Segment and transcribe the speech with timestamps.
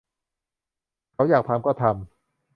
[1.13, 1.93] เขาอยากทำก็ทำ